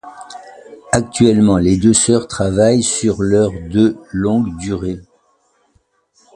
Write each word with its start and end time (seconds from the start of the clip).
Actuellement, 0.93 1.59
les 1.59 1.77
deux 1.77 1.93
sœurs 1.93 2.27
travaillent 2.27 2.81
sur 2.81 3.21
leur 3.21 3.51
de 3.69 3.95
longue 4.13 4.57
durée. 4.57 4.99